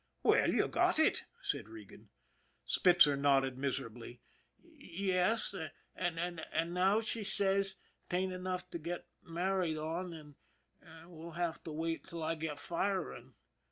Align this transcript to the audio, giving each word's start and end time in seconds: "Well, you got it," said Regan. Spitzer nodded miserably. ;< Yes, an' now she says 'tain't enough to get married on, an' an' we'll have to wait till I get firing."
"Well, 0.23 0.51
you 0.51 0.67
got 0.67 0.97
it," 0.97 1.25
said 1.43 1.69
Regan. 1.69 2.09
Spitzer 2.65 3.15
nodded 3.15 3.55
miserably. 3.59 4.19
;< 3.59 4.19
Yes, 4.99 5.53
an' 5.95 6.73
now 6.73 7.01
she 7.01 7.23
says 7.23 7.75
'tain't 8.09 8.33
enough 8.33 8.67
to 8.71 8.79
get 8.79 9.05
married 9.21 9.77
on, 9.77 10.11
an' 10.11 10.35
an' 10.81 11.11
we'll 11.11 11.33
have 11.33 11.63
to 11.65 11.71
wait 11.71 12.07
till 12.07 12.23
I 12.23 12.33
get 12.33 12.57
firing." 12.57 13.35